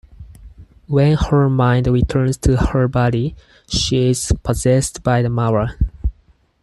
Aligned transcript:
When 0.87 1.15
her 1.15 1.47
mind 1.47 1.85
returns 1.85 2.35
to 2.37 2.57
her 2.57 2.87
body, 2.87 3.35
she 3.69 4.09
is 4.09 4.33
possessed 4.41 5.03
by 5.03 5.21
the 5.21 5.29
Mara. 5.29 5.75